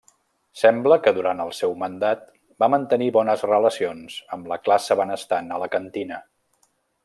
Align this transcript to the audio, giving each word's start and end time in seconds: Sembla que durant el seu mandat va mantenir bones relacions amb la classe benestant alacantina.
Sembla 0.59 0.95
que 1.07 1.11
durant 1.17 1.43
el 1.43 1.51
seu 1.57 1.75
mandat 1.81 2.23
va 2.65 2.69
mantenir 2.75 3.11
bones 3.19 3.45
relacions 3.51 4.19
amb 4.39 4.51
la 4.53 4.61
classe 4.65 5.01
benestant 5.03 5.57
alacantina. 5.59 6.23